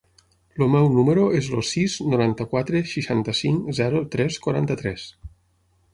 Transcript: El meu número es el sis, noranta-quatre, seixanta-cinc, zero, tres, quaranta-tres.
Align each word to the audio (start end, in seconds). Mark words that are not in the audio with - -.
El 0.61 0.69
meu 0.75 0.87
número 0.93 1.25
es 1.39 1.49
el 1.57 1.61
sis, 1.73 1.99
noranta-quatre, 2.15 2.81
seixanta-cinc, 2.95 3.71
zero, 3.81 4.03
tres, 4.17 4.43
quaranta-tres. 4.47 5.09